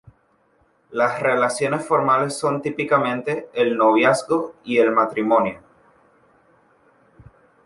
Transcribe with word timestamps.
Las 0.89 1.19
relaciones 1.21 1.85
formales 1.85 2.33
son 2.35 2.63
típicamente 2.63 3.49
el 3.53 3.77
noviazgo 3.77 4.55
y 4.63 4.79
el 4.79 4.89
matrimonio. 4.89 5.59